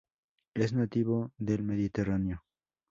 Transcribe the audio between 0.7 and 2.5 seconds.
nativo del mediterráneo.